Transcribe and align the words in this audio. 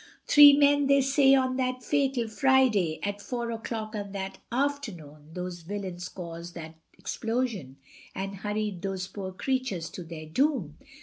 Three 0.25 0.53
men 0.57 0.87
they 0.87 1.01
say 1.01 1.35
on 1.35 1.57
that 1.57 1.83
fatal 1.83 2.27
Friday, 2.27 2.99
At 3.03 3.21
four 3.21 3.51
o'clock 3.51 3.95
on 3.95 4.13
that 4.13 4.39
afternoon, 4.51 5.29
Those 5.33 5.61
villians 5.61 6.09
caused 6.09 6.55
that 6.55 6.73
explosion, 6.97 7.77
And 8.15 8.37
hurried 8.37 8.81
those 8.81 9.05
poor 9.07 9.31
creatures 9.31 9.91
to 9.91 10.03
their 10.03 10.25
doom. 10.25 10.79